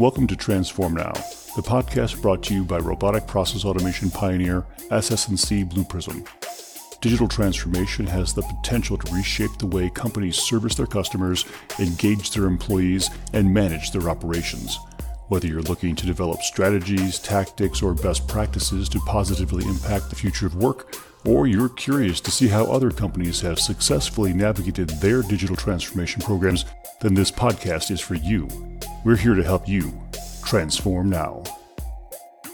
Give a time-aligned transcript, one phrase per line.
[0.00, 1.12] Welcome to Transform Now,
[1.56, 6.24] the podcast brought to you by robotic process automation pioneer SS&C Blue Prism.
[7.02, 11.44] Digital transformation has the potential to reshape the way companies service their customers,
[11.78, 14.78] engage their employees, and manage their operations.
[15.28, 20.46] Whether you're looking to develop strategies, tactics, or best practices to positively impact the future
[20.46, 20.96] of work,
[21.26, 26.64] or you're curious to see how other companies have successfully navigated their digital transformation programs,
[27.02, 28.48] then this podcast is for you.
[29.02, 29.98] We're here to help you
[30.44, 31.42] transform now.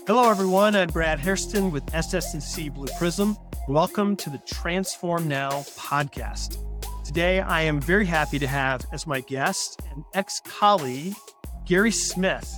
[0.06, 0.76] Hello, everyone.
[0.76, 3.36] I'm Brad Hairston with SS&C Blue Prism.
[3.66, 6.58] Welcome to the Transform Now podcast.
[7.04, 11.16] Today, I am very happy to have as my guest an ex-colleague,
[11.64, 12.56] Gary Smith,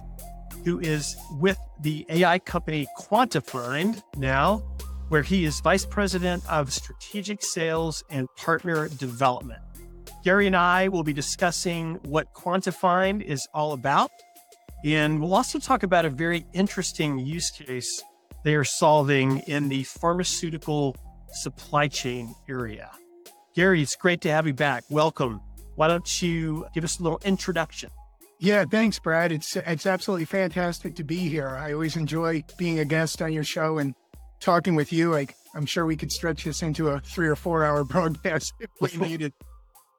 [0.66, 4.58] who is with the AI company Quantifind now,
[5.08, 9.62] where he is Vice President of Strategic Sales and Partner Development.
[10.24, 14.10] Gary and I will be discussing what Quantifind is all about.
[14.84, 18.02] And we'll also talk about a very interesting use case
[18.44, 20.96] they are solving in the pharmaceutical
[21.32, 22.90] supply chain area.
[23.54, 24.84] Gary, it's great to have you back.
[24.88, 25.40] Welcome.
[25.74, 27.90] Why don't you give us a little introduction?
[28.38, 29.32] Yeah, thanks, Brad.
[29.32, 31.48] It's it's absolutely fantastic to be here.
[31.48, 33.94] I always enjoy being a guest on your show and
[34.38, 35.10] talking with you.
[35.10, 38.70] Like I'm sure we could stretch this into a three or four hour broadcast if
[38.80, 39.32] we needed.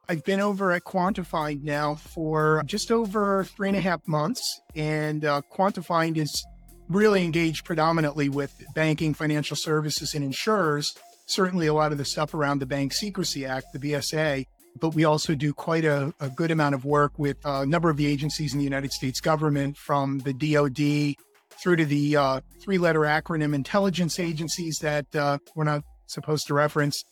[0.09, 5.23] I've been over at Quantifind now for just over three and a half months, and
[5.23, 6.43] uh, Quantifind is
[6.89, 10.95] really engaged predominantly with banking, financial services, and insurers.
[11.27, 14.47] Certainly, a lot of the stuff around the Bank Secrecy Act, the BSA,
[14.79, 17.97] but we also do quite a, a good amount of work with a number of
[17.97, 21.15] the agencies in the United States government, from the DoD
[21.61, 27.03] through to the uh, three-letter acronym intelligence agencies that uh, we're not supposed to reference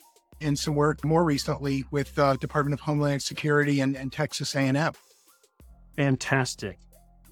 [0.41, 4.93] and some work more recently with uh, Department of Homeland Security and, and Texas A&M.
[5.95, 6.77] Fantastic.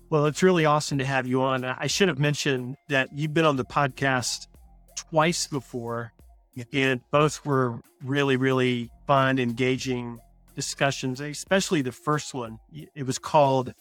[0.09, 1.65] Well, it's really awesome to have you on.
[1.65, 4.47] I should have mentioned that you've been on the podcast
[4.95, 6.13] twice before,
[6.53, 6.65] yeah.
[6.73, 10.19] and both were really, really fun, engaging
[10.55, 12.59] discussions, especially the first one.
[12.71, 13.73] It was called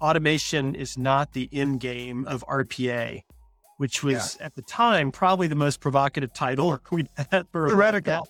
[0.00, 3.22] Automation is Not the End Game of RPA,
[3.76, 4.46] which was yeah.
[4.46, 8.26] at the time probably the most provocative title we'd had for Theoretical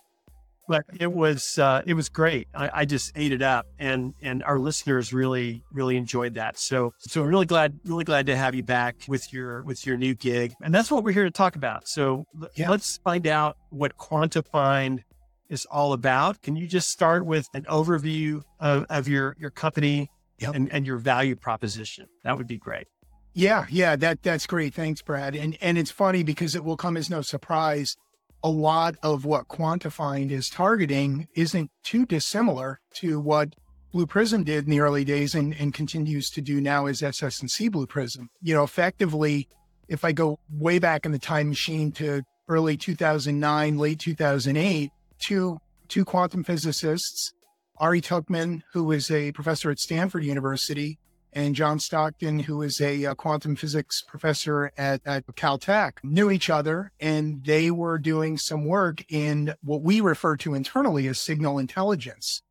[0.69, 2.49] but it was uh, it was great.
[2.55, 6.59] I, I, just ate it up, and and our listeners really really enjoyed that.
[6.59, 9.97] So so I'm really glad really glad to have you back with your with your
[9.97, 11.89] new gig, and that's what we're here to talk about.
[11.89, 12.25] So
[12.55, 12.71] yeah.
[12.71, 15.01] let's find out what Quantifind
[15.49, 16.43] is all about.
[16.43, 20.55] Can you just start with an overview of, of your your company yep.
[20.55, 22.07] and, and your value proposition?
[22.25, 22.87] That would be great.
[23.35, 24.75] Yeah, yeah, that that's great.
[24.75, 25.35] Thanks, Brad.
[25.35, 27.97] And and it's funny because it will come as no surprise
[28.43, 33.55] a lot of what quantifind is targeting isn't too dissimilar to what
[33.93, 37.69] Blue Prism did in the early days and, and continues to do now as SS&C
[37.69, 38.31] Blue Prism.
[38.41, 39.49] You know, effectively,
[39.89, 45.59] if I go way back in the time machine to early 2009, late 2008, two,
[45.89, 47.33] two quantum physicists,
[47.79, 50.99] Ari Tuchman, who is a professor at Stanford University,
[51.33, 56.31] and John Stockton, who is a, a, uh, quantum physics professor at, at Caltech, knew
[56.31, 61.19] each other and they were doing some work in what we refer to internally as
[61.19, 62.43] signal intelligence.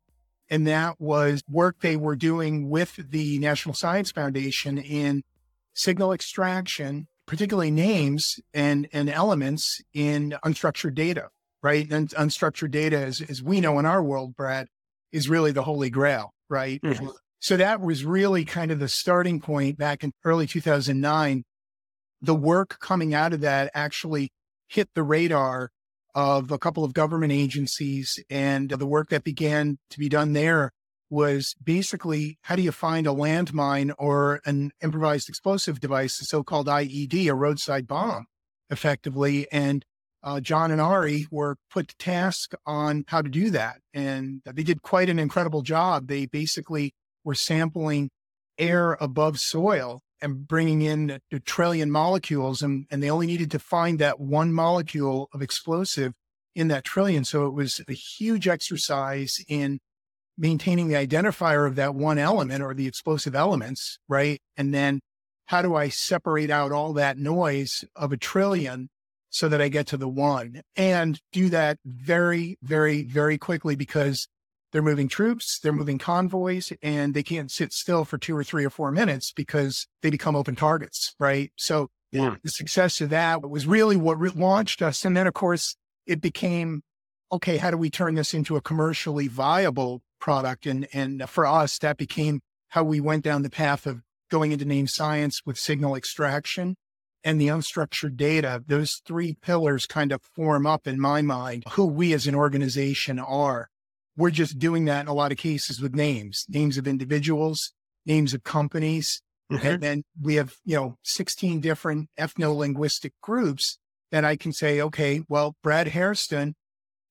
[0.50, 5.22] And that was work they were doing with the National Science Foundation in
[5.74, 11.28] signal extraction, particularly names and, and elements in unstructured data,
[11.62, 11.90] right?
[11.90, 14.66] And unstructured data, as, as we know in our world, Brad,
[15.12, 16.82] is really the holy grail, right?
[16.82, 17.08] Mm-hmm.
[17.42, 21.42] So that was really kind of the starting point back in early 2009.
[22.20, 24.30] The work coming out of that actually
[24.68, 25.70] hit the radar
[26.14, 28.22] of a couple of government agencies.
[28.30, 30.70] And the work that began to be done there
[31.10, 36.44] was basically how do you find a landmine or an improvised explosive device, the so
[36.44, 38.26] called IED, a roadside bomb,
[38.70, 39.48] effectively.
[39.50, 39.84] And
[40.22, 43.80] uh, John and Ari were put to task on how to do that.
[43.92, 46.06] And they did quite an incredible job.
[46.06, 48.64] They basically were sampling mm-hmm.
[48.64, 53.58] air above soil and bringing in a trillion molecules and, and they only needed to
[53.58, 56.12] find that one molecule of explosive
[56.54, 57.24] in that trillion.
[57.24, 59.80] So it was a huge exercise in
[60.38, 64.40] maintaining the identifier of that one element or the explosive elements, right?
[64.56, 65.00] And then
[65.46, 68.88] how do I separate out all that noise of a trillion
[69.30, 74.28] so that I get to the one and do that very, very, very quickly because
[74.72, 78.64] they're moving troops, they're moving convoys, and they can't sit still for two or three
[78.64, 81.52] or four minutes because they become open targets, right?
[81.56, 82.36] So yeah.
[82.42, 85.04] the success of that was really what re- launched us.
[85.04, 85.76] And then, of course,
[86.06, 86.82] it became
[87.30, 90.66] okay, how do we turn this into a commercially viable product?
[90.66, 94.66] And, and for us, that became how we went down the path of going into
[94.66, 96.76] name science with signal extraction
[97.24, 101.86] and the unstructured data, those three pillars kind of form up in my mind who
[101.86, 103.68] we as an organization are.
[104.16, 107.72] We're just doing that in a lot of cases with names, names of individuals,
[108.04, 109.22] names of companies.
[109.50, 109.66] Mm-hmm.
[109.66, 113.78] And then we have, you know, 16 different ethno linguistic groups
[114.10, 116.54] that I can say, okay, well, Brad Hairston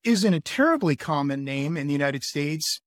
[0.04, 2.80] isn't a terribly common name in the United States.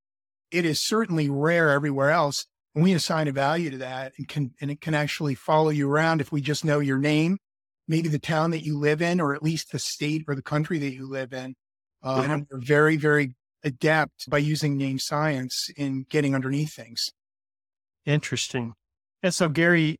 [0.50, 2.46] It is certainly rare everywhere else.
[2.74, 5.90] And we assign a value to that and can, and it can actually follow you
[5.90, 7.38] around if we just know your name,
[7.86, 10.78] maybe the town that you live in, or at least the state or the country
[10.78, 11.54] that you live in.
[12.02, 12.30] Uh, mm-hmm.
[12.30, 13.34] And we're very, very
[13.64, 17.10] adept by using name science in getting underneath things.
[18.06, 18.74] Interesting.
[19.22, 19.96] And so, Gary,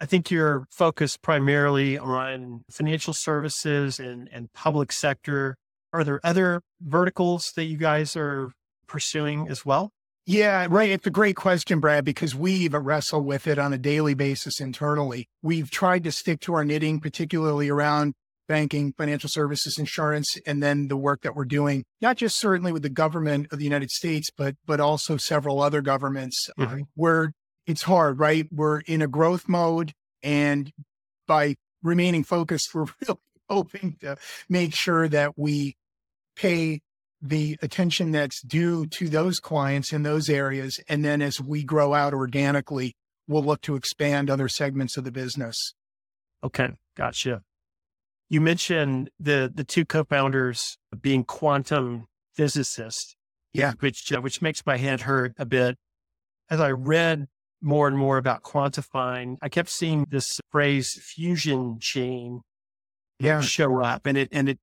[0.00, 5.56] I think you're focused primarily on financial services and, and public sector.
[5.92, 8.52] Are there other verticals that you guys are
[8.86, 9.90] pursuing as well?
[10.26, 10.90] Yeah, right.
[10.90, 14.60] It's a great question, Brad, because we even wrestle with it on a daily basis
[14.60, 15.28] internally.
[15.42, 18.14] We've tried to stick to our knitting, particularly around
[18.50, 22.82] banking, financial services, insurance, and then the work that we're doing, not just certainly with
[22.82, 26.50] the government of the United States, but but also several other governments.
[26.58, 26.80] Mm-hmm.
[26.96, 27.32] Where
[27.68, 28.48] it's hard, right?
[28.50, 30.72] We're in a growth mode, and
[31.28, 31.54] by
[31.84, 34.16] remaining focused, we're really hoping to
[34.48, 35.76] make sure that we
[36.34, 36.80] pay
[37.22, 40.80] the attention that's due to those clients in those areas.
[40.88, 42.96] And then as we grow out organically,
[43.28, 45.74] we'll look to expand other segments of the business.
[46.42, 46.70] Okay.
[46.96, 47.42] Gotcha.
[48.30, 53.14] You mentioned the, the two co-founders being quantum physicists.
[53.52, 53.72] Yeah.
[53.80, 55.76] Which, uh, which makes my head hurt a bit.
[56.48, 57.26] As I read
[57.60, 62.40] more and more about Quantifind, I kept seeing this phrase fusion chain
[63.18, 63.40] yeah.
[63.40, 64.58] show up and it, and it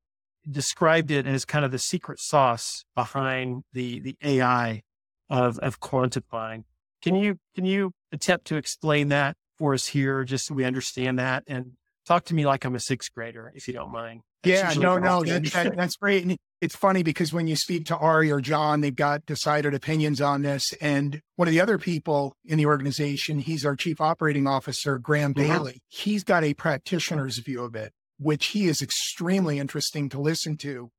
[0.49, 4.81] described it as kind of the secret sauce behind the the AI
[5.29, 6.63] of of Quantifind.
[7.01, 11.19] Can you can you attempt to explain that for us here, just so we understand
[11.19, 11.73] that, and
[12.07, 14.21] talk to me like I'm a sixth grader, if you don't mind.
[14.43, 16.23] That's yeah, no, no, that, that, that's great.
[16.23, 20.21] And it's funny because when you speak to Ari or John, they've got decided opinions
[20.21, 20.73] on this.
[20.79, 25.33] And one of the other people in the organization, he's our chief operating officer, Graham
[25.33, 25.51] mm-hmm.
[25.51, 25.81] Bailey.
[25.89, 30.91] He's got a practitioner's view of it which he is extremely interesting to listen to.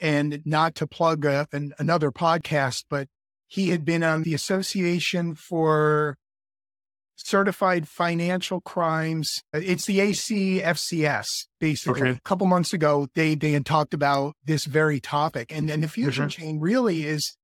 [0.00, 3.06] And not to plug a, an, another podcast, but
[3.46, 6.16] he had been on the Association for
[7.26, 9.42] Certified Financial Crimes.
[9.52, 12.02] It's the ACFCS, basically.
[12.02, 12.10] Okay.
[12.10, 15.52] A couple months ago, they they had talked about this very topic.
[15.54, 16.42] And, and the fusion mm-hmm.
[16.42, 17.36] chain really is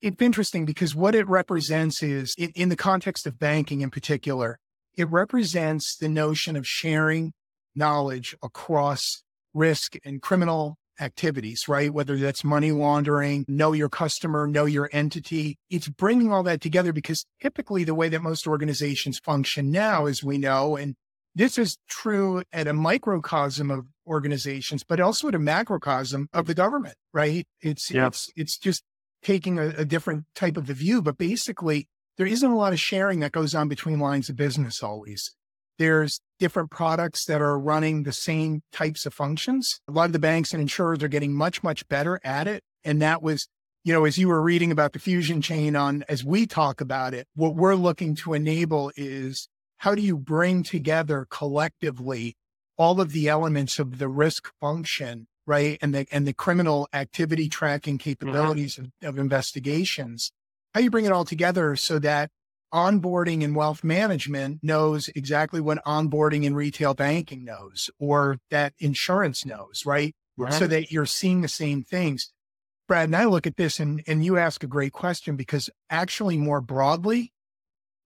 [0.00, 4.58] it's interesting because what it represents is in, in the context of banking in particular,
[4.96, 7.32] it represents the notion of sharing
[7.74, 9.22] knowledge across
[9.54, 11.92] risk and criminal activities, right?
[11.92, 15.58] Whether that's money laundering, know your customer, know your entity.
[15.70, 20.22] It's bringing all that together because typically the way that most organizations function now, as
[20.22, 20.94] we know, and
[21.34, 26.54] this is true at a microcosm of organizations, but also at a macrocosm of the
[26.54, 27.46] government, right?
[27.60, 28.82] It's, it's, it's just
[29.22, 32.80] taking a, a different type of a view, but basically there isn't a lot of
[32.80, 35.34] sharing that goes on between lines of business always.
[35.78, 39.80] There's different products that are running the same types of functions.
[39.88, 42.62] A lot of the banks and insurers are getting much, much better at it.
[42.84, 43.48] And that was,
[43.84, 47.14] you know, as you were reading about the fusion chain on, as we talk about
[47.14, 49.48] it, what we're looking to enable is
[49.78, 52.36] how do you bring together collectively
[52.76, 55.78] all of the elements of the risk function, right?
[55.80, 58.10] And the, and the criminal activity tracking mm-hmm.
[58.10, 59.06] capabilities mm-hmm.
[59.06, 60.32] of, of investigations.
[60.74, 62.30] How you bring it all together so that
[62.72, 69.44] onboarding and wealth management knows exactly what onboarding in retail banking knows or that insurance
[69.44, 70.14] knows, right?
[70.36, 70.52] right?
[70.52, 72.32] So that you're seeing the same things.
[72.88, 76.36] Brad and I look at this and, and you ask a great question because actually
[76.36, 77.32] more broadly,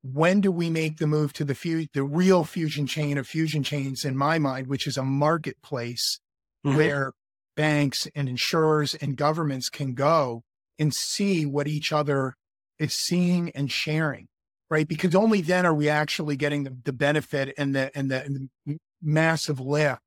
[0.03, 3.63] when do we make the move to the fu- the real fusion chain of fusion
[3.63, 6.21] chains in my mind, which is a marketplace
[6.65, 6.77] mm-hmm.
[6.77, 7.13] where
[7.57, 10.43] banks and insurers and governments can go
[10.79, 12.35] and see what each other
[12.79, 14.29] is seeing and sharing
[14.71, 14.87] right?
[14.87, 18.51] Because only then are we actually getting the, the benefit and the, and the, and
[18.67, 20.01] the massive lift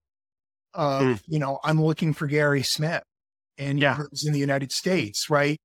[0.73, 1.21] of, mm.
[1.27, 3.03] you know, I'm looking for Gary Smith
[3.57, 3.97] and yeah.
[4.11, 5.59] he's in the United States, right?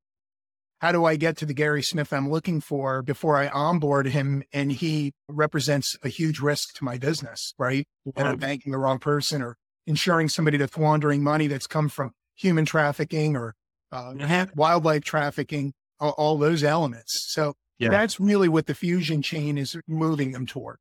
[0.80, 4.42] How do I get to the Gary Smith I'm looking for before I onboard him
[4.52, 7.86] and he represents a huge risk to my business, right?
[8.06, 8.18] Mm-hmm.
[8.18, 12.12] And I'm banking the wrong person or insuring somebody that's laundering money that's come from
[12.34, 13.54] human trafficking or
[13.92, 14.58] uh, mm-hmm.
[14.58, 17.26] wildlife trafficking, all, all those elements.
[17.28, 17.90] So yeah.
[17.90, 20.78] That's really what the fusion chain is moving them toward.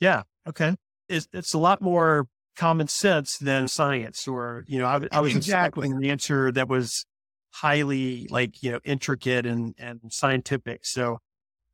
[0.00, 0.22] Yeah.
[0.48, 0.76] Okay.
[1.08, 5.36] It's, it's a lot more common sense than science or, you know, I, I was
[5.36, 7.04] exactly an answer that was
[7.52, 10.84] highly like, you know, intricate and, and scientific.
[10.84, 11.18] So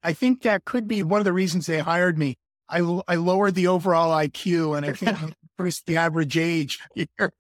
[0.02, 2.36] I think that could be one of the reasons they hired me
[2.72, 5.18] I, I lowered the overall IQ and I think
[5.58, 7.32] increased the average age here.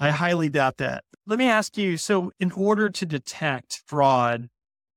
[0.00, 1.04] I highly doubt that.
[1.26, 4.48] Let me ask you so, in order to detect fraud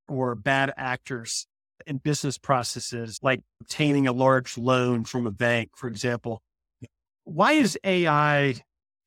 [0.08, 1.48] or bad actors
[1.86, 6.42] in business processes, like obtaining a large loan from a bank, for example,
[7.24, 8.56] why is AI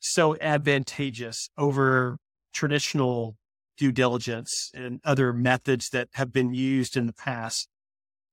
[0.01, 2.19] so advantageous over
[2.53, 3.37] traditional
[3.79, 7.69] due diligence and other methods that have been used in the past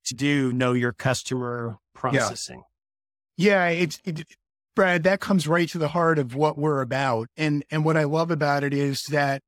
[0.05, 2.63] to do know your customer processing?
[3.37, 4.23] Yeah, yeah it's it,
[4.75, 5.03] Brad.
[5.03, 8.29] That comes right to the heart of what we're about, and and what I love
[8.29, 9.41] about it is that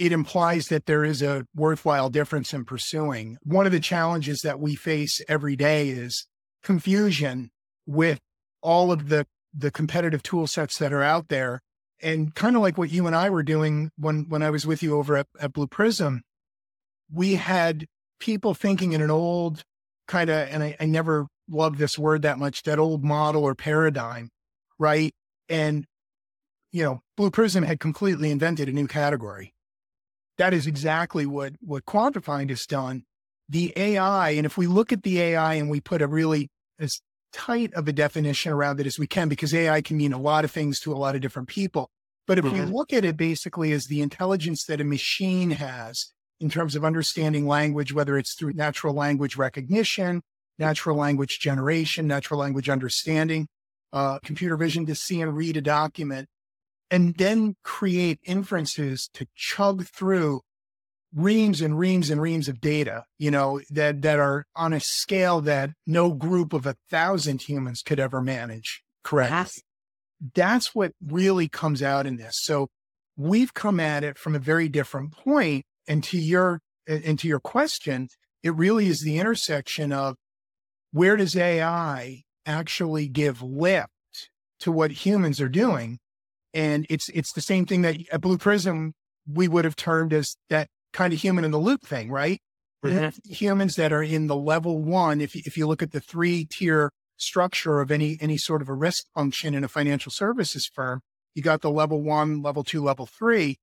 [0.00, 3.36] it implies that there is a worthwhile difference in pursuing.
[3.44, 6.26] One of the challenges that we face every day is
[6.62, 7.50] confusion
[7.86, 8.18] with
[8.62, 11.60] all of the the competitive tool sets that are out there.
[12.02, 14.82] And kind of like what you and I were doing when, when I was with
[14.82, 16.22] you over at, at Blue Prism,
[17.12, 17.86] we had
[18.20, 19.64] people thinking in an old
[20.06, 23.54] kind of, and I, I never loved this word that much, that old model or
[23.54, 24.30] paradigm,
[24.78, 25.12] right?
[25.48, 25.84] And,
[26.70, 29.52] you know, Blue Prism had completely invented a new category.
[30.40, 33.02] That is exactly what, what Quantifind has done.
[33.50, 37.02] The AI, and if we look at the AI and we put a really, as
[37.30, 40.46] tight of a definition around it as we can because AI can mean a lot
[40.46, 41.90] of things to a lot of different people.
[42.26, 42.54] But if mm-hmm.
[42.54, 46.86] we look at it basically as the intelligence that a machine has in terms of
[46.86, 50.22] understanding language, whether it's through natural language recognition,
[50.58, 53.46] natural language generation, natural language understanding,
[53.92, 56.29] uh, computer vision to see and read a document,
[56.90, 60.40] and then create inferences to chug through
[61.14, 65.40] reams and reams and reams of data, you know, that, that are on a scale
[65.40, 68.82] that no group of a thousand humans could ever manage.
[69.02, 69.30] Correct.
[69.30, 69.60] Yes.
[70.34, 72.38] That's what really comes out in this.
[72.42, 72.68] So
[73.16, 75.64] we've come at it from a very different point.
[75.88, 78.08] And to your, and to your question,
[78.42, 80.16] it really is the intersection of
[80.92, 83.88] where does AI actually give lift
[84.60, 85.98] to what humans are doing?
[86.52, 88.94] And it's, it's the same thing that at Blue Prism,
[89.26, 92.40] we would have termed as that kind of human in the loop thing, right?
[92.84, 93.32] Mm-hmm.
[93.32, 96.90] Humans that are in the level one, if, if you look at the three tier
[97.16, 101.02] structure of any, any sort of a risk function in a financial services firm,
[101.34, 103.58] you got the level one, level two, level three.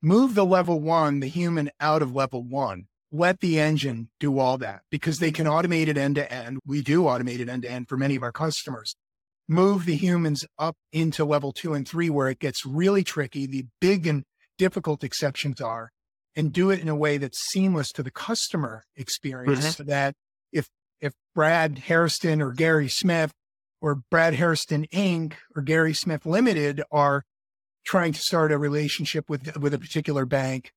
[0.00, 2.86] Move the level one, the human out of level one.
[3.12, 6.58] Let the engine do all that because they can automate it end to end.
[6.66, 8.96] We do automate it end to end for many of our customers.
[9.48, 13.46] Move the humans up into level two and three where it gets really tricky.
[13.46, 14.24] The big and
[14.56, 15.90] difficult exceptions are
[16.34, 19.70] and do it in a way that's seamless to the customer experience mm-hmm.
[19.70, 20.14] so that
[20.52, 20.68] if
[21.00, 23.32] if Brad Hairston or Gary Smith
[23.80, 25.34] or Brad Hairston Inc.
[25.56, 27.24] or Gary Smith Limited are
[27.84, 30.72] trying to start a relationship with with a particular bank,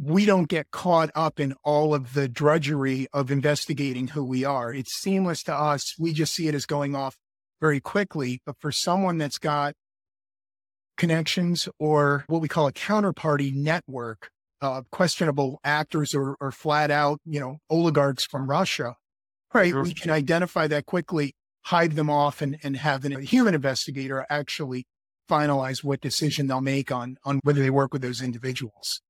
[0.00, 4.72] we don't get caught up in all of the drudgery of investigating who we are.
[4.72, 5.94] It's seamless to us.
[5.98, 7.16] We just see it as going off
[7.60, 8.40] very quickly.
[8.46, 9.74] But for someone that's got
[10.96, 17.20] connections or what we call a counterparty network, of questionable actors or, or flat out,
[17.24, 18.96] you know, oligarchs from Russia,
[19.54, 19.70] right?
[19.70, 19.82] Sure.
[19.82, 24.86] We can identify that quickly, hide them off, and, and have a human investigator actually
[25.30, 29.00] finalize what decision they'll make on on whether they work with those individuals.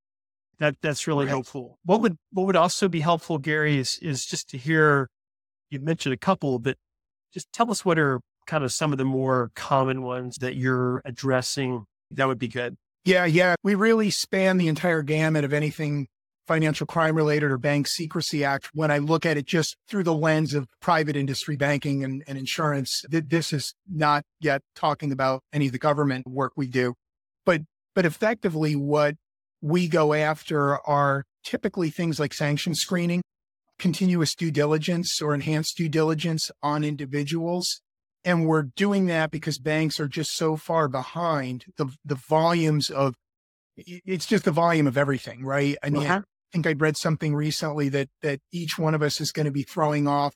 [0.58, 1.30] That that's really right.
[1.30, 1.78] helpful.
[1.84, 5.08] What would what would also be helpful, Gary, is is just to hear
[5.70, 6.76] you mentioned a couple, but
[7.32, 11.00] just tell us what are kind of some of the more common ones that you're
[11.04, 11.84] addressing.
[12.10, 12.76] That would be good.
[13.04, 13.54] Yeah, yeah.
[13.62, 16.08] We really span the entire gamut of anything
[16.48, 18.70] financial crime related or Bank Secrecy Act.
[18.72, 22.38] When I look at it just through the lens of private industry banking and, and
[22.38, 26.94] insurance, th- this is not yet talking about any of the government work we do.
[27.44, 27.62] But,
[27.94, 29.14] but effectively what
[29.60, 33.20] we go after are typically things like sanction screening,
[33.78, 37.82] continuous due diligence or enhanced due diligence on individuals
[38.24, 43.14] and we're doing that because banks are just so far behind the, the volumes of,
[43.76, 45.76] it's just the volume of everything, right?
[45.82, 46.22] I mean, uh-huh.
[46.24, 49.52] I think I read something recently that, that each one of us is going to
[49.52, 50.34] be throwing off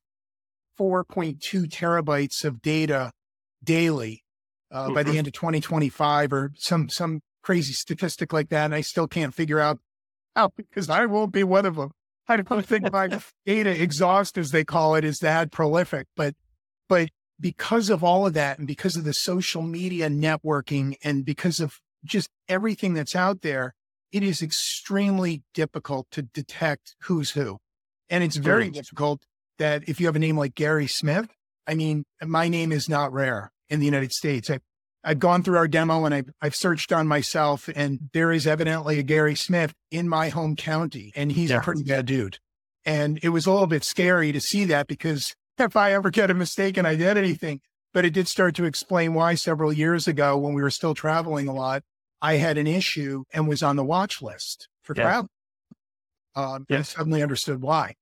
[0.78, 3.12] 4.2 terabytes of data
[3.62, 4.22] daily
[4.70, 4.94] uh, mm-hmm.
[4.94, 5.18] by the mm-hmm.
[5.18, 8.66] end of 2025 or some, some crazy statistic like that.
[8.66, 9.78] And I still can't figure out
[10.36, 11.90] how because I won't be one of them.
[12.28, 13.08] I don't think my
[13.46, 16.34] data exhaust, as they call it, is that prolific, but,
[16.88, 17.08] but
[17.42, 21.80] because of all of that and because of the social media networking and because of
[22.04, 23.74] just everything that's out there,
[24.12, 27.58] it is extremely difficult to detect who's who.
[28.08, 28.72] And it's very right.
[28.72, 29.22] difficult
[29.58, 31.28] that if you have a name like Gary Smith,
[31.66, 34.50] I mean, my name is not rare in the United States.
[34.50, 34.60] I,
[35.04, 38.98] I've gone through our demo and I've, I've searched on myself, and there is evidently
[38.98, 41.58] a Gary Smith in my home county, and he's yeah.
[41.58, 42.38] a pretty bad dude.
[42.84, 46.30] And it was a little bit scary to see that because if I ever get
[46.30, 47.60] a mistaken identity thing.
[47.94, 51.46] But it did start to explain why several years ago, when we were still traveling
[51.46, 51.82] a lot,
[52.22, 55.02] I had an issue and was on the watch list for Yeah.
[55.02, 55.28] travel.
[56.34, 56.76] Um, Yeah.
[56.78, 57.94] And suddenly understood why.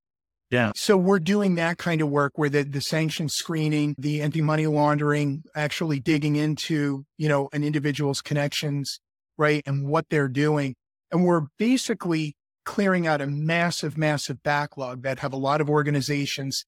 [0.50, 0.72] Yeah.
[0.76, 5.44] So we're doing that kind of work where the, the sanction screening, the anti-money laundering,
[5.54, 9.00] actually digging into, you know, an individual's connections,
[9.38, 9.62] right?
[9.66, 10.74] And what they're doing.
[11.10, 16.64] And we're basically clearing out a massive, massive backlog that have a lot of organizations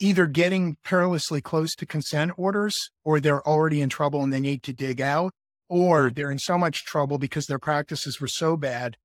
[0.00, 4.62] either getting perilously close to consent orders or they're already in trouble and they need
[4.64, 5.32] to dig out,
[5.68, 8.96] or they're in so much trouble because their practices were so bad.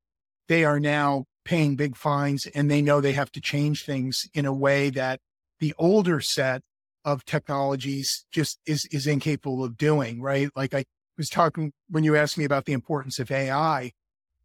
[0.47, 4.45] They are now paying big fines and they know they have to change things in
[4.45, 5.19] a way that
[5.59, 6.61] the older set
[7.05, 10.49] of technologies just is, is incapable of doing, right?
[10.55, 10.85] Like I
[11.17, 13.91] was talking when you asked me about the importance of AI,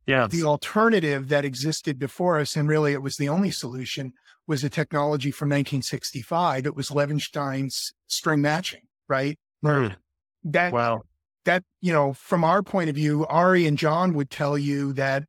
[0.07, 0.29] Yeah.
[0.29, 4.13] the alternative that existed before us, and really it was the only solution,
[4.47, 6.67] was a technology from 1965.
[6.67, 9.39] It was Levenshtein's string matching, right?
[9.65, 9.97] Mm.
[10.45, 11.03] That Wow.
[11.45, 15.25] that you know, from our point of view, Ari and John would tell you that,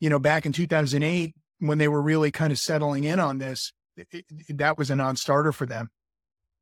[0.00, 3.72] you know, back in 2008 when they were really kind of settling in on this,
[3.96, 5.88] it, it- that was a non-starter for them.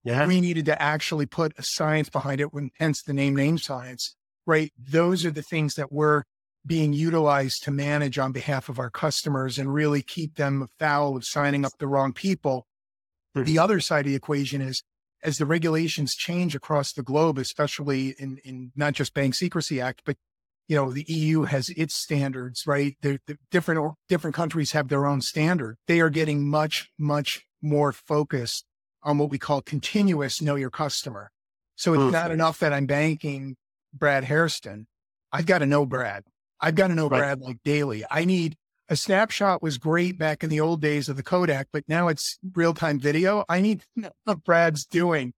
[0.05, 0.27] Yeah.
[0.27, 4.15] We needed to actually put a science behind it, when hence the name name science,
[4.47, 4.71] right?
[4.79, 6.25] Those are the things that we're
[6.66, 11.25] being utilized to manage on behalf of our customers and really keep them foul of
[11.25, 12.66] signing up the wrong people.
[13.37, 13.44] Mhm.
[13.47, 14.83] The other side of the equation is
[15.23, 20.02] as the regulations change across the globe, especially in, in not just Bank Secrecy Act,
[20.04, 20.16] but
[20.66, 22.97] you know, the EU has its standards, right?
[23.02, 25.76] The, the different different countries have their own standard.
[25.87, 28.64] They are getting much, much more focused
[29.02, 31.30] on what we call continuous know your customer.
[31.76, 32.12] So it's Mm.
[32.12, 33.56] not enough that I'm banking
[33.92, 34.87] Brad Hairston.
[35.33, 36.25] I've got to know Brad.
[36.64, 37.18] I've got to know Right.
[37.18, 38.04] Brad like daily.
[38.11, 38.56] I need
[38.88, 42.38] a snapshot was great back in the old days of the Kodak, but now it's
[42.54, 43.44] real time video.
[43.49, 45.33] I need to know what Brad's doing.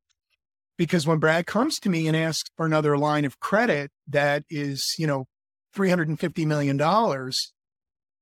[0.78, 4.94] Because when Brad comes to me and asks for another line of credit that is,
[4.98, 5.24] you know,
[5.74, 6.76] $350 million,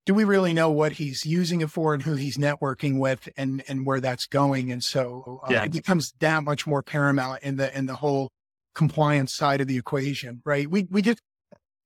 [0.06, 3.64] do we really know what he's using it for and who he's networking with and,
[3.66, 4.70] and where that's going?
[4.70, 5.64] And so uh, Yeah.
[5.64, 8.30] it becomes that much more paramount in the, in the whole
[8.74, 10.70] compliance side of the equation, right?
[10.70, 11.20] We, we just,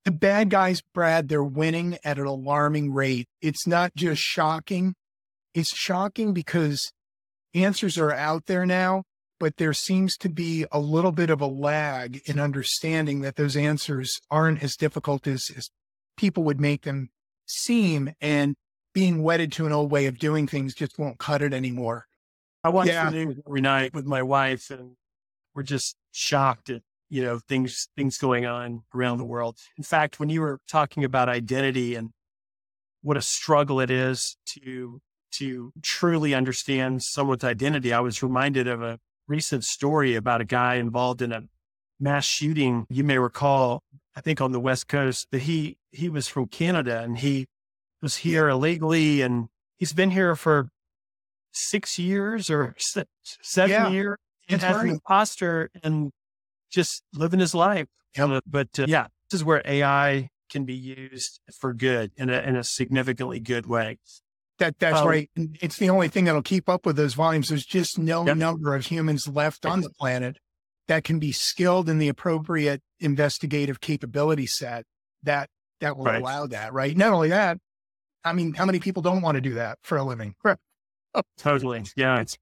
[0.09, 3.27] the bad guys, Brad, they're winning at an alarming rate.
[3.43, 4.95] It's not just shocking.
[5.53, 6.91] It's shocking because
[7.53, 9.03] answers are out there now,
[9.39, 13.55] but there seems to be a little bit of a lag in understanding that those
[13.55, 15.69] answers aren't as difficult as, as
[16.17, 17.09] people would make them
[17.45, 18.11] seem.
[18.19, 18.55] And
[18.95, 22.07] being wedded to an old way of doing things just won't cut it anymore.
[22.63, 23.11] I watch Yeah.
[23.11, 24.93] the news every night with my wife, and
[25.53, 29.57] we're just shocked at you know things things going on around the world.
[29.77, 32.11] In fact, when you were talking about identity and
[33.01, 38.81] what a struggle it is to to truly understand someone's identity, I was reminded of
[38.81, 41.43] a recent story about a guy involved in a
[41.99, 42.85] mass shooting.
[42.89, 43.83] You may recall,
[44.15, 47.47] I think on the West Coast, that he he was from Canada and he
[48.01, 50.69] was here illegally, and he's been here for
[51.51, 52.75] six years or
[53.41, 54.17] seven Yeah, years
[54.49, 56.11] as an imposter and
[56.69, 57.87] just living his life.
[58.17, 58.29] Yep.
[58.29, 62.39] Uh, but uh, yeah, this is where AI can be used for good in a,
[62.39, 63.97] in a significantly good way.
[64.57, 65.29] That that's Um, right.
[65.35, 67.49] It's the only thing that'll keep up with those volumes.
[67.49, 68.37] There's just no Yep.
[68.37, 70.37] number of humans left on the planet
[70.87, 74.85] that can be skilled in the appropriate investigative capability set
[75.23, 76.21] that that will Right.
[76.21, 76.73] allow that.
[76.73, 76.97] Right.
[76.97, 77.57] Not only that,
[78.25, 80.35] I mean, how many people don't want to do that for a living?
[80.41, 80.59] Correct.
[81.37, 81.83] Totally.
[81.95, 82.19] Yeah.
[82.19, 82.37] It's,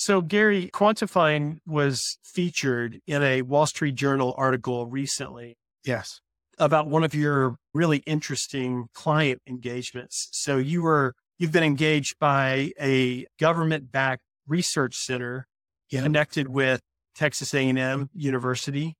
[0.00, 6.20] so Gary, Quantifind was featured in a Wall Street Journal article recently Yes.
[6.58, 10.28] about one of your really interesting client engagements.
[10.32, 15.46] So you were you've been engaged by a government backed research center
[15.90, 16.02] Yeah.
[16.02, 16.80] connected with
[17.14, 18.94] Texas A&M University.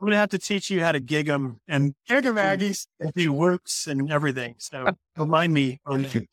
[0.00, 2.86] I'm going to have to teach you how to gig them and Gig 'em, Aggies.
[3.14, 4.56] do whoops and everything.
[4.58, 4.84] So
[5.16, 6.26] remind me on that.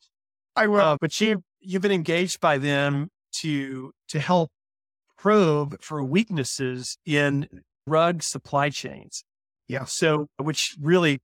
[0.56, 0.80] I will.
[0.80, 3.08] Uh, but you you've been engaged by them
[3.40, 4.50] to to help
[5.18, 7.58] probe for weaknesses in mm.
[7.86, 9.24] drug supply chains.
[9.68, 9.84] Yeah.
[9.84, 11.20] So which really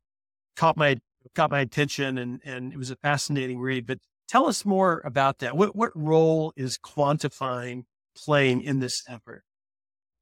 [0.57, 0.99] caught my
[1.35, 3.87] caught my attention and and it was a fascinating read.
[3.87, 5.57] But tell us more about that.
[5.57, 7.85] What what role is Quantifind
[8.16, 9.42] playing in this effort?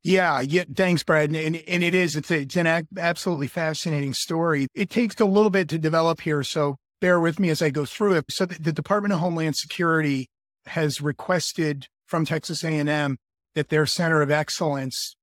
[0.06, 0.62] Yeah, yeah.
[0.72, 1.34] Thanks, Brad.
[1.34, 4.68] And, and, it is, it's, a, it's an absolutely fascinating story.
[4.72, 6.44] It takes a little bit to develop here.
[6.44, 8.24] So bear with me as I go through it.
[8.30, 10.28] So the, the Department of Homeland Security
[10.68, 13.18] has requested from Texas A&M
[13.54, 15.16] that their center of excellence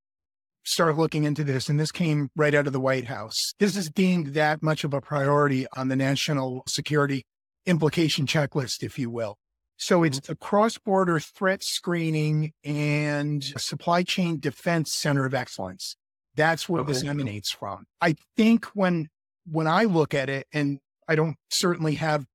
[0.64, 1.70] start looking into this.
[1.70, 3.54] And this came right out of the White House.
[3.60, 7.26] This is deemed that much of a priority on the national security
[7.66, 9.38] implication checklist, if you will.
[9.78, 10.32] So it's mm-hmm.
[10.32, 15.96] the cross border threat screening and supply chain defense center of excellence.
[16.36, 16.94] That's where Okay.
[16.94, 17.86] this emanates from.
[18.02, 19.10] I think when,
[19.46, 22.26] when I look at it, and I don't certainly have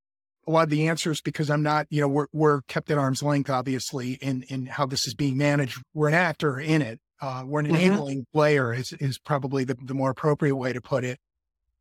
[0.49, 3.23] a lot of the answers because I'm not, you know, we're, we're kept at arm's
[3.23, 5.83] length, obviously, in, in how this is being managed.
[5.93, 7.01] We're an actor in it.
[7.21, 7.71] Uh, we're an Mhm.
[7.71, 11.19] enabling player is, is probably the, the more appropriate way to put it.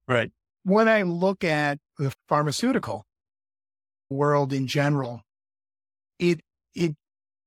[0.07, 0.31] Right.
[0.63, 3.05] When I look at the pharmaceutical
[4.09, 5.21] world in general,
[6.19, 6.41] it,
[6.75, 6.95] it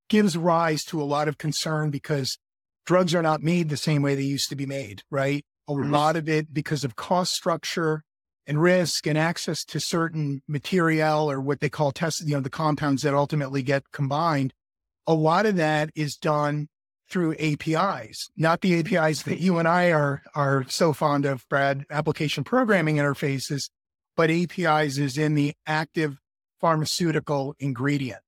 [0.09, 2.39] gives rise to a lot of concern because
[2.87, 5.45] drugs are not made the same way they used to be made, right?
[5.69, 5.91] A Mhm.
[5.91, 8.05] lot of it because of cost structure
[8.51, 12.51] and risk and access to certain material or what they call test, you know, the
[12.51, 14.53] compounds that ultimately get combined.
[15.07, 16.67] A lot of that is done
[17.09, 21.85] through APIs, not the APIs that you and I are are so fond of, Brad,
[21.91, 23.71] application programming interfaces,
[24.17, 26.19] but APIs is in the active
[26.61, 28.21] pharmaceutical ingredient,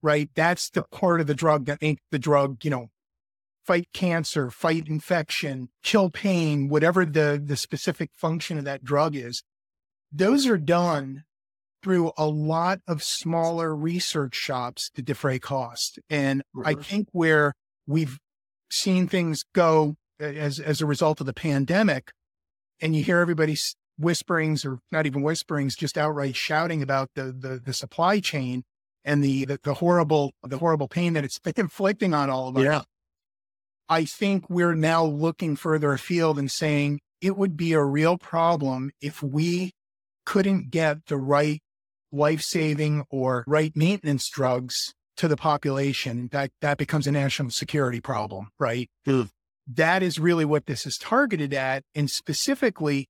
[0.00, 0.30] right?
[0.36, 2.90] That's the part of the drug that make the drug, you know,
[3.64, 9.42] fight cancer, fight infection, kill pain, whatever the, the specific function of that drug is.
[10.16, 11.24] Those are done
[11.82, 15.98] through a lot of smaller research shops to defray cost.
[16.08, 16.84] And I Mhm.
[16.84, 17.52] think where
[17.86, 18.18] we've
[18.70, 22.12] seen things go as, as a result of the pandemic,
[22.80, 27.60] and you hear everybody's whisperings or not even whisperings, just outright shouting about the, the,
[27.62, 28.64] the supply chain
[29.04, 32.64] and the, the, the horrible, the horrible pain that it's inflicting on all of us.
[32.64, 32.82] Yeah.
[33.88, 38.90] I think we're now looking further afield and saying it would be a real problem
[39.00, 39.72] if we
[40.26, 41.62] couldn't get the right
[42.12, 46.18] life saving or right maintenance drugs to the population.
[46.18, 48.90] In fact, that becomes a national security problem, right?
[49.06, 49.30] Mm.
[49.66, 51.82] That is really what this is targeted at.
[51.94, 53.08] And specifically,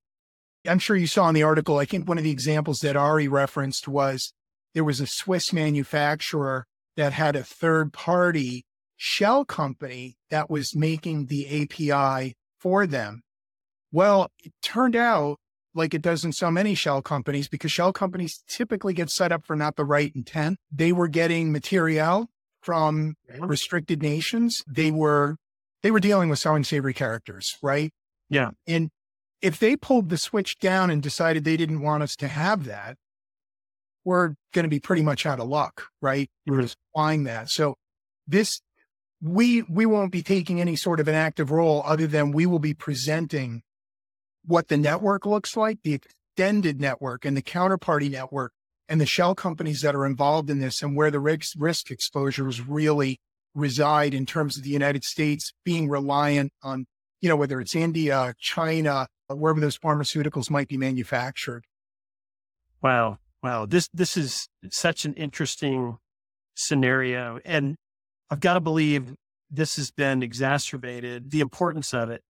[0.67, 3.29] I'm sure you saw in the article, I think one of the examples that Ari
[3.29, 4.33] referenced was
[4.75, 8.65] there was a Swiss manufacturer that had a third party
[8.97, 13.23] shell company that was making the API for them.
[13.93, 15.39] Well, it turned out
[15.77, 19.45] like it does in so many shell companies because shell companies typically get set up
[19.45, 20.59] for not the right intent.
[20.73, 22.29] They were getting material
[22.63, 24.65] from restricted nations.
[24.67, 25.37] They were
[25.83, 27.93] they were dealing with so unsavory characters, right?
[28.29, 28.51] Yeah.
[28.67, 28.91] And
[29.43, 32.97] if they pulled the switch down and decided they didn't want us to have that,
[34.05, 36.31] we're going to be pretty much out of luck, right?
[36.49, 36.75] Mhm.
[36.95, 37.51] Applying that.
[37.51, 37.77] So
[38.27, 38.61] this
[39.21, 42.59] we we won't be taking any sort of an active role other than we will
[42.59, 43.63] be presenting
[44.47, 48.53] what the network looks like, the extended network and the counterparty network
[48.89, 52.61] and the shell companies that are involved in this and where the risk, risk exposures
[52.61, 53.19] really
[53.55, 56.87] reside in terms of the United States being reliant on,
[57.21, 61.65] you know, whether it's India, China, wherever those pharmaceuticals might be manufactured.
[62.83, 63.19] Wow.
[63.43, 63.67] Wow.
[63.67, 65.99] This this is such an interesting
[66.55, 67.41] scenario.
[67.45, 67.77] And
[68.31, 69.15] I've got to believe
[69.51, 72.23] this has been exacerbated, the importance of it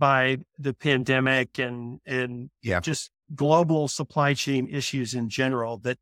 [0.00, 2.80] by the pandemic and and Yeah.
[2.80, 5.78] just global supply chain issues in general.
[5.78, 5.98] That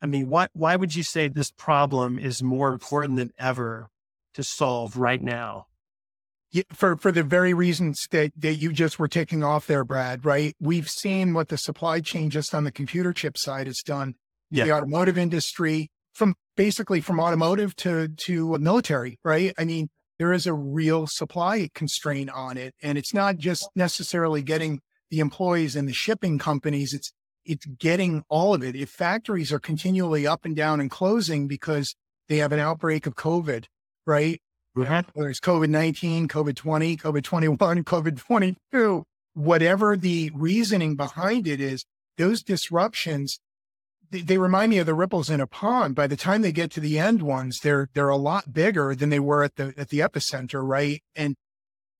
[0.00, 3.88] I mean, why why would you say this problem is more important than ever
[4.34, 5.66] to solve right now?
[6.52, 10.24] Yeah, for for the very reasons that that you just were taking off there, Brad.
[10.24, 10.54] Right?
[10.60, 14.14] We've seen what the supply chain just on the computer chip side has done.
[14.50, 14.64] Yeah.
[14.64, 19.18] The automotive industry, from basically from automotive to to military.
[19.24, 19.54] Right?
[19.56, 19.88] I mean,
[20.22, 24.80] there is a real supply constraint on it, and it's not just necessarily getting
[25.10, 26.94] the employees and the shipping companies.
[26.94, 27.12] It's
[27.44, 28.76] it's getting all of it.
[28.76, 31.96] If factories are continually up and down and closing because
[32.28, 33.64] they have an outbreak of COVID,
[34.06, 34.40] right?
[34.76, 35.10] Mm-hmm.
[35.12, 39.02] whether it's COVID 19, COVID 20, COVID 21, COVID 22,
[39.34, 41.84] whatever the reasoning behind it is,
[42.16, 43.40] those disruptions,
[44.20, 45.94] they, remind me of the ripples in a pond.
[45.94, 49.08] By the time they get to the end ones, they're, they're a lot bigger than
[49.08, 51.02] they were at the, at the epicenter, right?
[51.16, 51.36] And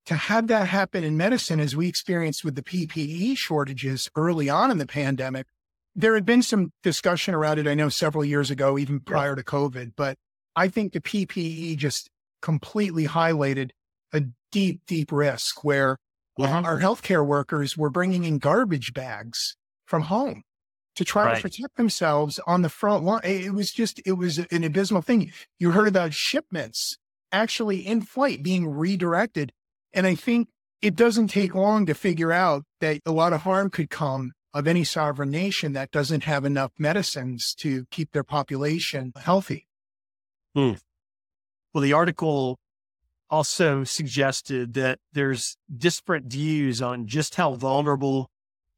[0.07, 4.71] to have that happen in medicine, as we experienced with the PPE shortages early on
[4.71, 5.47] in the pandemic,
[5.95, 9.43] there had been some discussion around it, I know several years ago, even prior to
[9.43, 10.19] COVID, but
[10.55, 13.71] I think the PPE just completely highlighted
[14.13, 15.99] a deep, deep risk where
[16.39, 16.65] Mhm.
[16.65, 20.43] our healthcare workers were bringing in garbage bags from home
[20.97, 21.37] to try Right.
[21.37, 23.21] to protect themselves on the front line.
[23.25, 25.33] It was just, it was an abysmal thing.
[25.59, 26.99] You heard about shipments
[27.31, 29.53] actually in flight being redirected.
[29.93, 30.49] And I think
[30.83, 34.67] it doesn't take long to figure out that a lot of harm could come of
[34.67, 39.67] any sovereign nation that doesn't have enough medicines to keep their population healthy.
[40.55, 40.73] Hmm.
[41.73, 42.59] Well, the article
[43.31, 48.29] also suggested that there's disparate views on just how vulnerable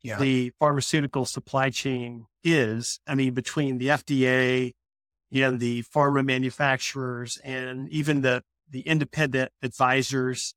[0.05, 0.19] Yeah.
[0.19, 3.01] the pharmaceutical supply chain is.
[3.07, 4.75] I mean, between the FDA,
[5.43, 10.55] and the pharma manufacturers and even the the independent advisors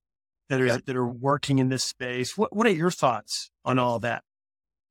[0.49, 2.37] that are that are working in this space.
[2.37, 4.23] What what are your thoughts on all that?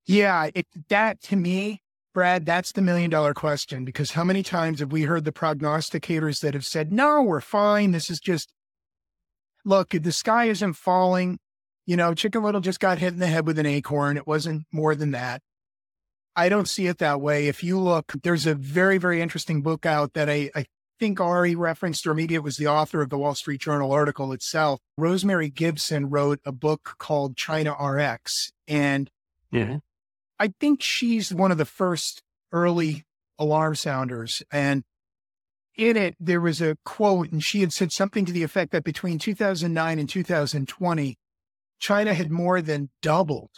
[0.06, 1.82] Yeah, it, that to me,
[2.14, 6.40] Brad, that's the million dollar question because how many times have we heard the prognosticators
[6.40, 7.92] that have said, "No, we're fine.
[7.92, 8.52] This is just
[9.64, 11.38] look, the sky isn't falling.
[11.86, 14.16] You know, Chicken Little just got hit in the head with an acorn.
[14.16, 15.40] It wasn't more than that."
[16.36, 17.48] I don't see it that way.
[17.48, 20.66] If you look, there's a very, very interesting book out that I, I
[21.00, 24.32] think Ari referenced, or maybe it was the author of the Wall Street Journal article
[24.32, 24.80] itself.
[24.98, 28.52] Rosemary Gibson wrote a book called China RX.
[28.68, 29.10] And
[29.50, 29.78] yeah.
[30.38, 32.22] I think she's one of the first
[32.52, 33.04] early
[33.38, 34.42] alarm sounders.
[34.52, 34.84] And
[35.74, 38.84] in it, there was a quote, and she had said something to the effect that
[38.84, 41.16] between 2009 and 2020,
[41.78, 43.50] China had more than doubled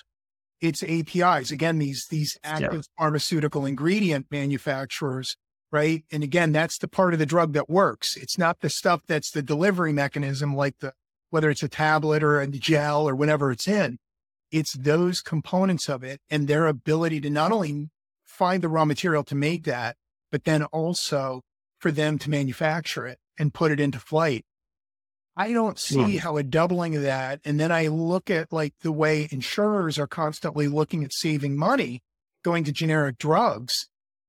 [0.60, 1.50] its APIs.
[1.50, 3.02] Again, these these active yeah.
[3.02, 5.36] pharmaceutical ingredient manufacturers
[5.70, 6.04] right?
[6.10, 8.16] And again, that's the part of the drug that works.
[8.16, 10.92] It's not the stuff that's the delivery mechanism, like the
[11.30, 13.98] whether it's a tablet or a gel or whatever it's in.
[14.50, 17.90] It's those components of it and their ability to not only
[18.24, 19.96] find the raw material to make that,
[20.32, 21.42] but then also
[21.78, 24.46] for them to manufacture it and put it into flight.
[25.38, 26.16] I don't see hmm.
[26.18, 27.40] how a doubling of that.
[27.44, 32.02] And then I look at like the way insurers are constantly looking at saving money
[32.44, 33.88] going to generic drugs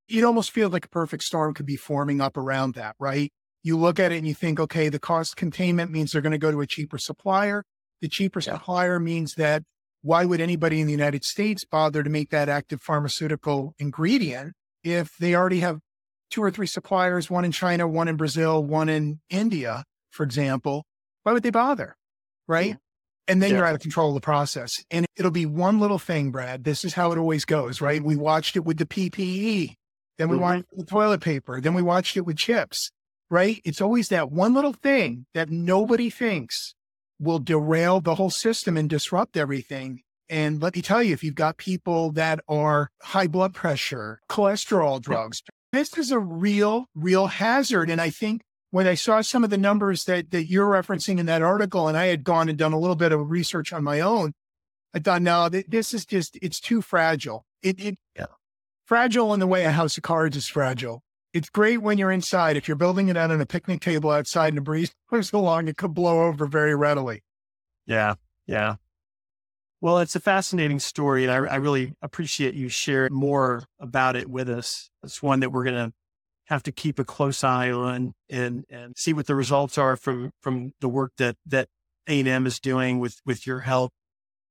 [0.09, 3.31] it almost feels like a perfect storm could be forming up around that, right?
[3.61, 6.37] You look at it and you think, okay, the cost containment means they're going to
[6.37, 7.63] go to a cheaper supplier.
[8.01, 8.53] The cheaper yeah.
[8.53, 9.63] supplier means that
[10.01, 15.15] why would anybody in the United States bother to make that active pharmaceutical ingredient if
[15.19, 15.79] they already have
[16.31, 20.85] two or three suppliers, one in China, one in Brazil, one in India, for example?
[21.23, 21.95] Why would they bother?
[22.47, 22.69] Right.
[22.69, 22.75] Yeah.
[23.27, 23.57] And then yeah.
[23.57, 24.83] you're out of control of the process.
[24.89, 26.63] And it'll be one little thing, Brad.
[26.63, 28.03] This is how it always goes, right?
[28.03, 29.75] We watched it with the PPE.
[30.17, 30.43] Then we mm-hmm.
[30.43, 31.61] watched it with toilet paper.
[31.61, 32.91] Then we watched it with chips,
[33.29, 33.61] right?
[33.63, 36.73] It's always that one little thing that nobody thinks
[37.19, 40.01] will derail the whole system and disrupt everything.
[40.27, 45.01] And let me tell you, if you've got people that are high blood pressure, cholesterol
[45.01, 47.89] drugs, this is a real, real hazard.
[47.89, 51.25] And I think when I saw some of the numbers that, that you're referencing in
[51.25, 53.99] that article, and I had gone and done a little bit of research on my
[53.99, 54.33] own,
[54.93, 57.45] I thought, no, this is just, it's too fragile.
[57.61, 58.25] It, it, yeah
[58.89, 61.03] fragile in the way a house of cards is fragile.
[61.31, 62.57] It's great when you're inside.
[62.57, 65.67] If you're building it out on a picnic table outside and a breeze blows along,
[65.67, 67.21] it could blow over very readily.
[67.85, 68.15] Yeah.
[68.47, 68.77] Yeah.
[69.79, 74.27] Well, it's a fascinating story, and I, I really appreciate you sharing more about it
[74.27, 74.89] with us.
[75.03, 75.93] It's one that we're going to
[76.49, 80.31] have to keep a close eye on and and see what the results are from
[80.41, 81.67] from the work that that
[82.07, 83.91] A and M is doing with with your help.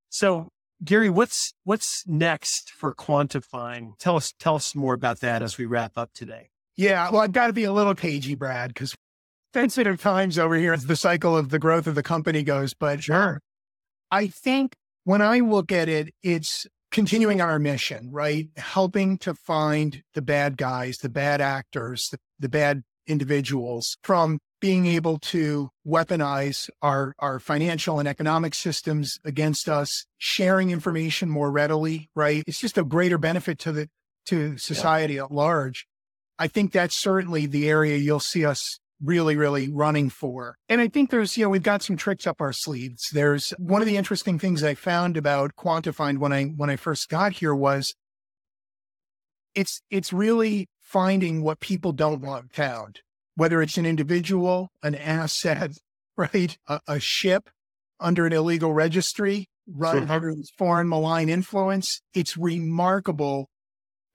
[0.08, 0.48] So,
[0.82, 3.98] Gary, what's what's next for Quantifind?
[3.98, 6.50] Tell us tell us more about that as we wrap up today.
[6.76, 8.94] Yeah, well, I've got to be a little cagey, Brad, because
[9.52, 12.74] sensitive times over here as the cycle of the growth of the company goes.
[12.74, 13.40] But sure,
[14.12, 18.48] I think when I look at it, it's continuing our mission, right?
[18.56, 24.84] Helping to find the bad guys, the bad actors, the, the bad individuals from being
[24.86, 32.10] able to weaponize our, our financial and economic systems against us, sharing information more readily,
[32.16, 32.42] right?
[32.48, 33.88] It's just a greater benefit to the,
[34.26, 35.22] to society yeah.
[35.22, 35.86] at large.
[36.36, 40.56] I think that's certainly the area you'll see us really, really running for.
[40.68, 43.08] And I think there's, you know, we've got some tricks up our sleeves.
[43.12, 47.08] There's one of the interesting things I found about Quantifind when I, when I first
[47.08, 47.94] got here was
[49.54, 53.00] it's, it's really finding what people don't want found
[53.38, 55.70] whether it's an individual, an asset,
[56.16, 56.58] right?
[56.66, 57.48] A, a ship
[58.00, 60.12] under an illegal registry, run sure.
[60.12, 62.02] under foreign malign influence.
[62.12, 63.48] It's remarkable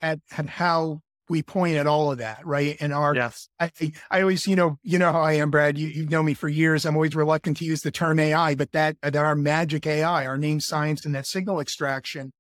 [0.01, 2.77] at, at how we point at all of that, right?
[2.79, 3.47] And our, yes.
[3.59, 3.71] I,
[4.11, 5.77] I always, you know, you know how I am, Brad.
[5.77, 6.85] You, you know me for years.
[6.85, 10.37] I'm always reluctant to use the term AI, but that, that our magic AI, our
[10.37, 12.31] name science and that signal extraction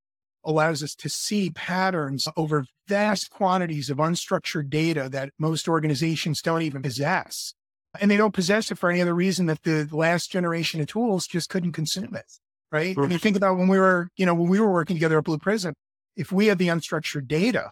[0.45, 6.61] allows us to see patterns over vast quantities of unstructured data that most organizations don't
[6.61, 7.53] even possess.
[7.99, 11.27] And they don't possess it for any other reason that the last generation of tools
[11.27, 12.25] just couldn't consume it.
[12.71, 12.97] Right.
[12.97, 15.23] I mean, think about when we were, you know, when we were working together at
[15.23, 15.75] Blue Prism,
[16.15, 17.69] if we had the unstructured data,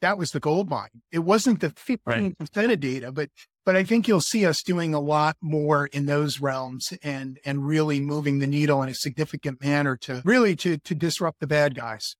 [0.00, 1.02] that was the gold mine.
[1.12, 2.70] It wasn't the 15% right.
[2.70, 3.30] of data, but
[3.64, 7.66] but I think you'll see us doing a lot more in those realms and and
[7.66, 11.74] really moving the needle in a significant manner to really to to disrupt the bad
[11.74, 12.16] guys.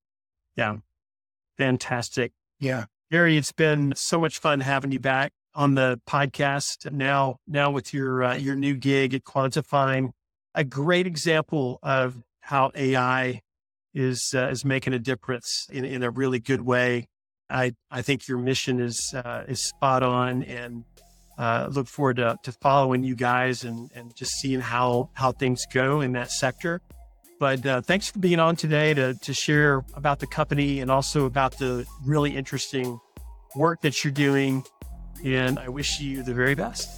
[0.57, 0.77] Yeah.
[1.57, 2.33] Fantastic.
[2.59, 2.85] Yeah.
[3.11, 6.91] Gary, it's been so much fun having you back on the podcast.
[6.93, 10.11] Now, now with your uh, your new gig at Quantifind.
[10.55, 13.41] a great example of how AI
[13.95, 17.09] is uh, is making a difference in, in a really good way
[17.51, 20.85] I, I think your mission is uh, is spot on, and
[21.39, 25.67] uh, look forward to, to following you guys and, and just seeing how how things
[25.73, 26.81] go in that sector.
[27.39, 31.25] But uh, thanks for being on today to to share about the company and also
[31.25, 33.01] about the really interesting
[33.57, 34.65] work that you're doing.
[35.25, 36.89] And I wish you the very best.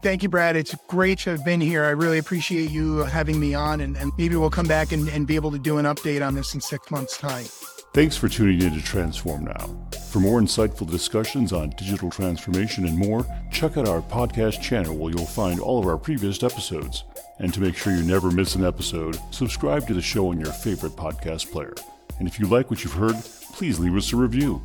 [0.00, 0.54] Thank you, Brad.
[0.54, 1.84] It's great to have been here.
[1.84, 5.26] I really appreciate you having me on, and, and maybe we'll come back and, and
[5.26, 7.46] be able to do an update on this in six months' time.
[7.98, 9.76] Thanks for tuning in to Transform Now.
[10.12, 15.12] For more insightful discussions on digital transformation and more, check out our podcast channel where
[15.12, 17.02] you'll find all of our previous episodes.
[17.40, 20.52] And to make sure you never miss an episode, subscribe to the show on your
[20.52, 21.74] favorite podcast player.
[22.20, 23.16] And if you like what you've heard,
[23.52, 24.62] please leave us a review.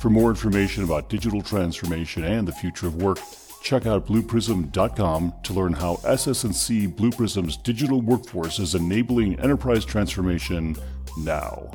[0.00, 3.18] For more information about digital transformation and the future of work,
[3.60, 10.76] check out blueprism.com to learn how SS&C Blue Prism's digital workforce is enabling enterprise transformation
[11.18, 11.72] now.